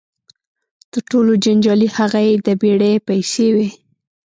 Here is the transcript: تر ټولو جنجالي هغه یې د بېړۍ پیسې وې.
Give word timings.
تر 0.91 1.01
ټولو 1.11 1.31
جنجالي 1.43 1.87
هغه 1.97 2.19
یې 2.27 2.33
د 2.45 2.47
بېړۍ 2.61 2.93
پیسې 3.07 3.47
وې. 3.55 3.69